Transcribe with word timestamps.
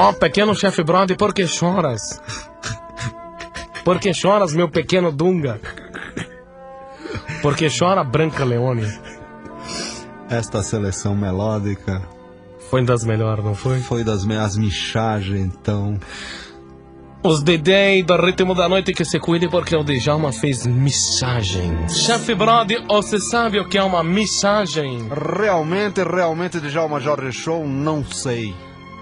Ó, 0.00 0.12
pequeno 0.12 0.54
chefe 0.54 0.84
Brody, 0.84 1.16
por 1.16 1.34
que 1.34 1.44
choras? 1.44 2.22
Por 3.84 3.98
que 3.98 4.14
choras, 4.14 4.54
meu 4.54 4.68
pequeno 4.68 5.10
Dunga? 5.10 5.60
Por 7.42 7.56
que 7.56 7.66
chora, 7.68 8.04
Branca 8.04 8.44
Leone? 8.44 8.86
Esta 10.30 10.62
seleção 10.62 11.16
melódica 11.16 12.00
Foi 12.70 12.84
das 12.84 13.02
melhores, 13.02 13.44
não 13.44 13.56
foi? 13.56 13.80
foi 13.80 14.04
das 14.04 14.24
minhas 14.24 14.56
michagens, 14.56 15.52
então. 15.52 15.98
Os 17.24 17.42
DJ 17.42 18.04
do 18.04 18.16
ritmo 18.16 18.54
da 18.54 18.68
noite 18.68 18.92
que 18.92 19.04
se 19.04 19.18
cuide 19.18 19.48
porque 19.48 19.74
o 19.74 19.82
Djalma 19.82 20.30
fez 20.30 20.64
missagem. 20.64 21.88
Chefe 21.88 22.36
Brody, 22.36 22.76
você 22.86 23.18
sabe 23.18 23.58
o 23.58 23.68
que 23.68 23.76
é 23.76 23.82
uma 23.82 24.04
missagem? 24.04 25.08
Realmente, 25.10 26.04
realmente, 26.04 26.60
Djalma 26.60 27.00
Jorge 27.00 27.32
Show, 27.32 27.66
não 27.66 28.04
sei. 28.04 28.54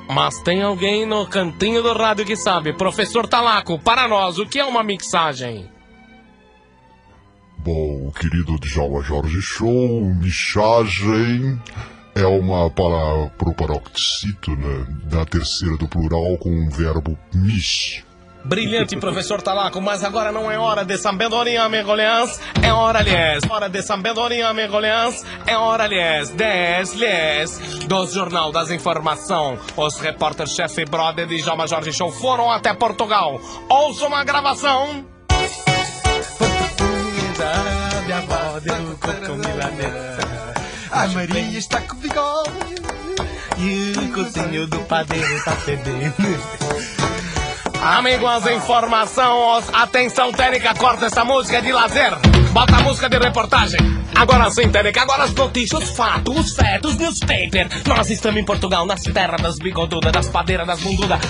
Mas 0.08 0.40
tem 0.40 0.62
alguém 0.62 1.04
no 1.04 1.26
cantinho 1.26 1.82
do 1.82 1.92
rádio 1.92 2.24
que 2.24 2.36
sabe. 2.36 2.72
Professor 2.72 3.26
Talaco, 3.26 3.78
para 3.78 4.06
nós, 4.06 4.38
o 4.38 4.46
que 4.46 4.58
é 4.58 4.64
uma 4.64 4.82
mixagem? 4.82 5.68
Bom, 7.58 8.12
querido 8.12 8.56
Djalma 8.60 9.02
Jorge 9.02 9.42
Show, 9.42 10.14
michagem 10.14 11.60
é 12.14 12.24
uma 12.24 12.70
para 12.70 13.28
pro 13.36 13.52
paroxítono 13.52 14.56
né, 14.56 14.86
da 15.04 15.24
terceira 15.26 15.76
do 15.76 15.88
plural 15.88 16.38
com 16.38 16.48
o 16.48 16.70
verbo 16.70 17.18
mich. 17.34 18.05
Brilhante, 18.47 18.97
professor 18.97 19.42
Talaco, 19.42 19.80
mas 19.80 20.05
agora 20.05 20.30
não 20.30 20.48
é 20.48 20.56
hora 20.56 20.84
de 20.84 20.97
sabedoria, 20.97 21.69
megolhãs, 21.69 22.41
é 22.62 22.72
hora, 22.72 23.03
lhes. 23.03 23.42
Hora 23.50 23.69
de 23.69 23.83
sabedoria, 23.83 24.53
megolhãs, 24.55 25.25
é 25.44 25.56
hora, 25.56 25.88
lhes. 25.88 26.30
10, 26.30 26.94
lhes. 26.94 27.58
Do 27.86 28.06
Jornal 28.06 28.53
das 28.53 28.70
Informação, 28.70 29.58
os 29.77 29.98
repórteres 29.98 30.53
chefe 30.55 30.84
brother 30.84 31.27
de 31.27 31.42
Djalma 31.42 31.66
Jorge 31.66 31.92
Show 31.92 32.12
foram 32.12 32.48
até 32.48 32.72
Portugal. 32.72 33.41
Ouça 33.69 34.06
uma 34.06 34.22
gravação. 34.22 35.05
A 40.92 41.06
Maria 41.08 41.58
está 41.58 41.81
com 41.81 41.97
bigode. 41.97 42.50
E 43.58 43.92
o 43.98 44.12
cozinho 44.12 44.66
do 44.69 44.78
padeiro 44.81 45.44
tá 45.44 45.53
fedendo. 45.53 46.66
Amigos, 47.86 48.44
informação, 48.46 49.62
atenção 49.72 50.32
técnica, 50.32 50.74
corta 50.74 51.06
essa 51.06 51.24
música 51.24 51.62
de 51.62 51.72
lazer. 51.72 52.10
Bota 52.50 52.78
a 52.78 52.80
música 52.80 53.08
de 53.08 53.16
reportagem. 53.16 53.78
Agora 54.12 54.50
sim, 54.50 54.69
técnica, 54.69 55.02
agora 55.02 55.22
as 55.22 55.32
notícias, 55.32 55.84
os 55.84 55.96
fatos, 55.96 56.36
os 56.36 56.56
fetos, 56.56 56.96
newspaper. 56.96 57.69
Nós 57.86 58.10
estamos 58.10 58.41
em 58.41 58.44
Portugal, 58.44 58.84
nas 58.86 59.02
terras 59.02 59.41
das 59.41 59.58
bigodudas, 59.58 60.10
das 60.10 60.28
padeiras, 60.28 60.66
das 60.66 60.80
bundudas. 60.80 61.20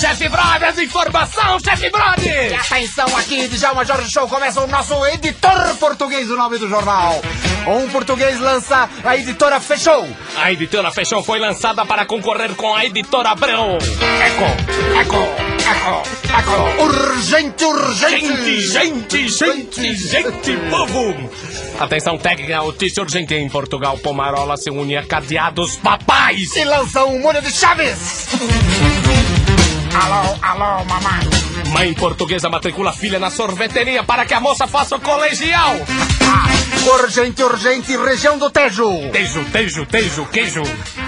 Chefe 0.00 0.28
Brode, 0.28 0.64
as 0.64 0.78
informação, 0.78 1.60
chefe 1.60 1.88
Brode! 1.90 2.28
E 2.28 2.54
atenção 2.54 3.06
aqui, 3.16 3.46
Djalma 3.46 3.84
Jorge 3.84 4.10
Show, 4.10 4.26
começa 4.26 4.60
o 4.62 4.66
nosso 4.66 5.06
editor 5.06 5.76
português, 5.78 6.28
o 6.28 6.36
nome 6.36 6.58
do 6.58 6.68
jornal. 6.68 7.22
Um 7.68 7.88
português 7.88 8.40
lança, 8.40 8.90
a 9.04 9.16
editora 9.16 9.60
fechou. 9.60 10.08
A 10.36 10.50
editora 10.50 10.90
Fechou 10.90 11.22
foi 11.22 11.38
lançada 11.38 11.86
para 11.86 12.04
concorrer 12.04 12.52
com 12.56 12.74
a 12.74 12.84
editora 12.84 13.30
Abreu. 13.30 13.78
Eco, 14.24 14.98
eco, 14.98 15.49
Urgente, 16.78 17.64
urgente. 17.64 18.60
Gente, 18.60 19.28
gente, 19.28 19.28
gente, 19.28 19.94
gente, 19.94 20.56
povo! 20.70 21.30
Atenção 21.78 22.18
técnica, 22.18 22.58
notícia 22.58 23.02
urgente 23.02 23.34
em 23.34 23.48
Portugal. 23.48 23.96
Pomarola 23.98 24.56
se 24.56 24.70
une 24.70 24.96
a 24.96 25.02
cadeados 25.02 25.76
papais! 25.76 26.56
E 26.56 26.64
lança 26.64 27.04
um 27.04 27.20
molho 27.20 27.40
de 27.40 27.50
chaves. 27.50 28.28
Alô, 29.94 30.38
alô, 30.42 30.84
mamãe. 30.84 31.40
Mãe 31.72 31.94
portuguesa 31.94 32.48
matricula 32.48 32.92
filha 32.92 33.18
na 33.18 33.30
sorveteria 33.30 34.02
para 34.02 34.24
que 34.24 34.34
a 34.34 34.40
moça 34.40 34.66
faça 34.66 34.96
o 34.96 35.00
colegial! 35.00 35.76
Urgente, 37.00 37.42
urgente, 37.42 37.96
região 37.96 38.38
do 38.38 38.50
Tejo. 38.50 38.88
Tejo, 39.12 39.44
tejo, 39.46 39.86
tejo, 39.86 40.26
queijo! 40.26 40.62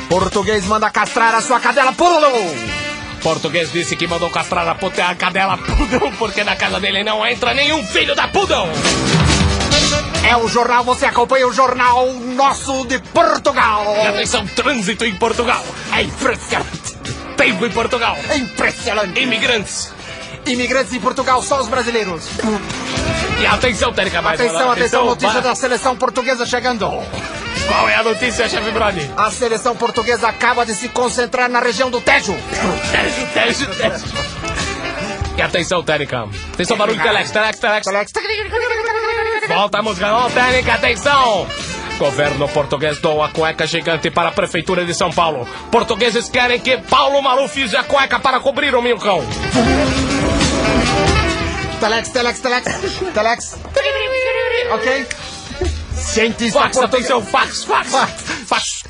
Português 0.08 0.64
manda 0.66 0.90
castrar 0.90 1.34
a 1.34 1.40
sua 1.40 1.58
cadela 1.58 1.92
Pulo. 1.92 2.91
Português 3.22 3.71
disse 3.72 3.94
que 3.97 4.06
mandou 4.06 4.28
castrar 4.31 4.66
a, 4.69 4.75
puta, 4.75 5.05
a 5.06 5.15
cadela 5.15 5.56
Pudão 5.56 6.12
porque 6.19 6.43
na 6.43 6.56
casa 6.56 6.81
dele 6.81 7.05
não 7.05 7.25
entra 7.27 7.55
nenhum 7.55 7.84
filho 7.87 8.15
da 8.15 8.28
Pudão! 8.28 8.69
É 10.28 10.37
o 10.37 10.49
jornal, 10.49 10.84
você 10.84 11.05
acompanha 11.06 11.47
o 11.47 11.53
jornal 11.53 12.12
nosso 12.12 12.87
de 12.87 12.99
Portugal. 12.99 13.84
E 14.03 14.06
atenção, 14.06 14.47
trânsito 14.47 15.05
em 15.05 15.15
Portugal! 15.15 15.65
É 15.93 16.03
impressionante. 16.03 16.97
Tempo 17.37 17.66
em 17.66 17.71
Portugal! 17.71 18.16
É 18.28 18.37
impressionante. 18.37 19.21
Imigrantes! 19.21 19.93
Imigrantes 20.47 20.93
em 20.93 21.00
Portugal, 21.00 21.43
só 21.43 21.60
os 21.60 21.69
brasileiros. 21.69 22.25
E 23.41 23.47
atenção, 23.47 23.93
Térica, 23.93 24.21
mais 24.22 24.41
Atenção, 24.41 24.71
atenção, 24.71 25.04
notícia 25.06 25.34
vai. 25.34 25.43
da 25.43 25.54
seleção 25.54 25.97
portuguesa 25.97 26.47
chegando. 26.47 26.89
Qual 27.68 27.88
é 27.88 27.94
a 27.94 28.02
notícia, 28.02 28.48
chefe 28.48 28.70
Brody? 28.70 29.10
A 29.16 29.30
seleção 29.30 29.76
portuguesa 29.76 30.28
acaba 30.28 30.64
de 30.66 30.74
se 30.74 30.88
concentrar 30.88 31.48
na 31.48 31.60
região 31.60 31.90
do 31.90 32.00
Tejo. 32.00 32.34
Tejo, 32.90 33.26
tejo, 33.32 33.66
tejo. 33.76 34.04
E 35.36 35.42
atenção, 35.42 35.82
técnica. 35.82 36.28
Atenção, 36.52 36.76
barulho, 36.76 37.02
telex, 37.02 37.30
telex, 37.30 37.58
telex. 37.58 38.12
Volta 39.48 39.78
a 39.78 39.82
música, 39.82 40.06
não, 40.10 40.30
técnica, 40.30 40.74
atenção. 40.74 41.46
Governo 41.98 42.48
português 42.48 42.98
doa 43.00 43.28
cueca 43.28 43.66
gigante 43.66 44.10
para 44.10 44.28
a 44.30 44.32
Prefeitura 44.32 44.84
de 44.84 44.92
São 44.92 45.10
Paulo. 45.10 45.46
Portugueses 45.70 46.28
querem 46.28 46.58
que 46.58 46.76
Paulo 46.78 47.22
Maluf 47.22 47.62
use 47.62 47.76
a 47.76 47.84
cueca 47.84 48.18
para 48.18 48.40
cobrir 48.40 48.74
o 48.74 48.82
Milcão. 48.82 49.24
Telex, 51.80 52.08
telex, 52.10 52.40
telex, 52.40 52.64
telex. 53.14 53.58
Ok? 54.72 55.06
Cientista 56.02 56.60
Fax, 56.60 56.76
português. 56.76 57.10
atenção, 57.10 57.24
fax, 57.24 57.64
fax, 57.64 57.90
fax. 58.46 58.82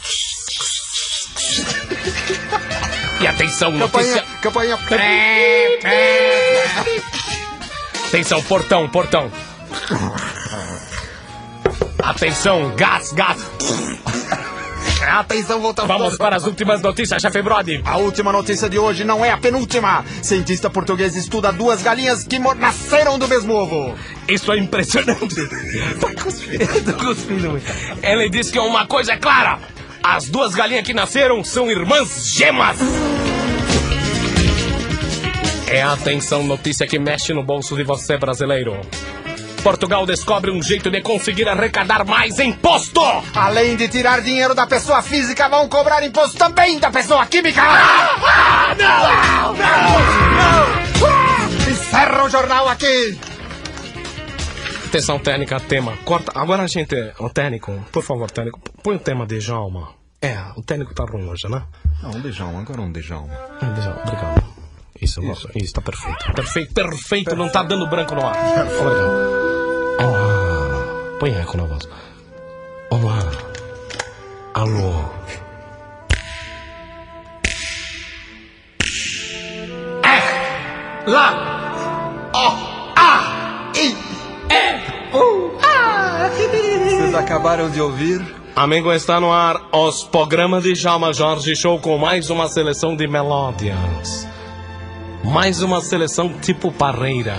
E 3.21 3.27
atenção, 3.27 3.71
notícia. 3.71 4.25
campanha. 4.41 4.79
Atenção, 8.09 8.43
portão, 8.43 8.89
portão. 8.89 9.31
Atenção, 12.03 12.75
gás, 12.75 13.13
gás. 13.13 13.39
Atenção, 15.09 15.61
voltamos. 15.61 15.89
Vamos 15.89 16.17
para 16.17 16.37
as 16.37 16.45
últimas 16.45 16.81
notícias, 16.81 17.21
chefe 17.21 17.43
Brody. 17.43 17.83
A 17.85 17.97
última 17.97 18.33
notícia 18.33 18.69
de 18.69 18.79
hoje 18.79 19.05
não 19.05 19.25
é 19.25 19.31
a 19.31 19.37
penúltima. 19.37 20.05
Cientista 20.23 20.71
português 20.71 21.17
estuda 21.17 21.53
duas 21.53 21.83
galinhas 21.83 22.25
que 22.25 22.39
nasceram 22.39 23.19
do 23.19 23.27
mesmo 23.27 23.53
ovo. 23.55 23.95
Isso 24.29 24.53
é 24.53 24.59
impressionante. 24.59 25.35
Tá 26.01 26.13
cuspindo, 26.23 26.93
cuspindo. 26.95 27.63
Ele 28.03 28.29
diz 28.29 28.51
que 28.51 28.59
uma 28.59 28.87
coisa 28.87 29.13
é 29.13 29.17
clara. 29.17 29.59
As 30.03 30.29
duas 30.29 30.55
galinhas 30.55 30.85
que 30.85 30.93
nasceram 30.95 31.45
são 31.45 31.71
irmãs 31.71 32.29
gemas. 32.29 32.79
É 35.69 35.83
a 35.83 35.93
atenção 35.93 36.43
notícia 36.43 36.87
que 36.87 36.99
mexe 36.99 37.33
no 37.33 37.43
bolso 37.43 37.77
de 37.77 37.85
você, 37.85 38.19
brasileiro. 38.19 38.81
Portugal 39.63 40.05
descobre 40.05 40.51
um 40.51 40.61
jeito 40.61 40.91
de 40.91 41.01
conseguir 41.01 41.49
arrecadar 41.49 42.05
mais 42.05 42.39
imposto. 42.41 43.01
Além 43.35 43.77
de 43.77 43.89
tirar 43.89 44.21
dinheiro 44.21 44.55
da 44.55 44.67
pessoa 44.67 45.01
física, 45.03 45.49
vão 45.49 45.69
cobrar 45.69 46.05
imposto 46.05 46.37
também 46.37 46.79
da 46.81 46.91
pessoa 46.91 47.25
química. 47.27 47.63
Ah, 47.63 48.75
não! 48.77 49.55
Não! 49.55 50.33
Não! 50.35 51.71
Encerra 51.71 52.25
o 52.25 52.29
jornal 52.29 52.69
aqui. 52.69 53.19
Atenção, 54.93 55.19
técnica, 55.19 55.59
tema. 55.59 55.97
Corta. 56.05 56.39
Agora 56.39 56.65
a 56.65 56.67
gente. 56.67 56.95
O 57.19 57.31
técnico, 57.31 57.73
por 57.91 58.03
favor, 58.03 58.31
técnico, 58.31 58.61
põe 58.83 58.97
o 58.97 58.99
tema 58.99 59.25
de 59.25 59.39
Djalma. 59.39 59.89
É, 60.21 60.37
o 60.55 60.63
técnico 60.63 60.93
tá 60.93 61.07
ruim 61.07 61.27
hoje, 61.27 61.49
né? 61.49 61.63
Não, 62.03 62.11
um 62.11 62.21
Djalma, 62.21 62.61
agora 62.61 62.83
um 62.83 62.93
Djalma. 62.93 63.33
Djalma, 63.59 64.03
obrigado. 64.03 64.45
Isso, 65.01 65.23
isso, 65.23 65.49
isso 65.55 65.73
tá 65.73 65.81
perfeito. 65.81 66.33
Perfeito, 66.35 66.75
perfeito, 66.75 67.35
não 67.35 67.49
tá 67.49 67.63
dando 67.63 67.87
branco 67.87 68.15
no 68.15 68.27
ar. 68.27 68.37
Obrigado. 68.37 68.69
Olá. 69.99 71.17
Põe 71.19 71.41
eco 71.41 71.57
na 71.57 71.65
voz. 71.65 71.89
Olá. 72.91 73.19
Alô. 74.53 75.11
Lá! 81.07 82.31
Ó! 82.35 82.69
A! 82.69 82.72
Acabaram 87.33 87.71
de 87.71 87.81
ouvir? 87.81 88.21
Amigo, 88.55 88.93
está 88.93 89.19
no 89.19 89.33
ar 89.33 89.59
os 89.73 90.05
programas 90.05 90.65
de 90.65 90.75
Jalma 90.75 91.15
Jorge 91.15 91.57
Show 91.57 91.81
com 91.81 91.97
mais 91.97 92.29
uma 92.29 92.47
seleção 92.47 92.95
de 92.95 93.09
melódias. 93.09 94.29
Mais 95.25 95.63
uma 95.63 95.81
seleção 95.81 96.29
tipo 96.41 96.71
parreira. 96.71 97.39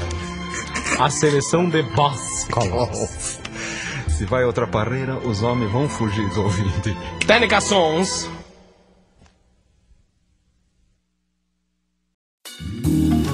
A 0.99 1.11
seleção 1.11 1.69
de 1.69 1.83
boss. 1.83 2.47
Se 4.07 4.25
vai 4.25 4.43
outra 4.43 4.65
parreira, 4.65 5.19
os 5.19 5.43
homens 5.43 5.71
vão 5.71 5.87
fugir 5.87 6.27
do 6.29 6.41
ouvinte. 6.41 6.97
Técnica 7.27 7.61
Sons. 7.61 8.27